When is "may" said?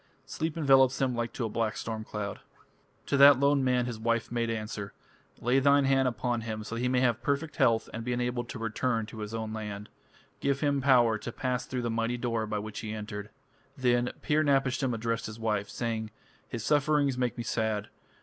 6.87-7.01